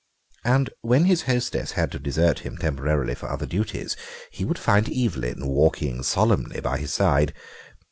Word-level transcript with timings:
And 0.43 0.71
when 0.81 1.05
his 1.05 1.21
hostess 1.29 1.73
had 1.73 1.91
to 1.91 1.99
desert 1.99 2.39
him 2.39 2.57
temporarily 2.57 3.13
for 3.13 3.29
other 3.29 3.45
duties 3.45 3.95
he 4.31 4.43
would 4.43 4.57
find 4.57 4.89
Evelyn 4.91 5.45
walking 5.45 6.01
solemnly 6.01 6.59
by 6.59 6.79
his 6.79 6.91
side. 6.91 7.35